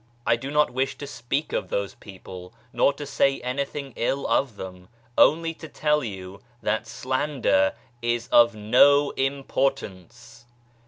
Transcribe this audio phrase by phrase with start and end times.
[0.25, 4.55] I do not wish to speak of those people nor to say anything ill of
[4.55, 10.53] them only to tell you that slander is of Ho importance I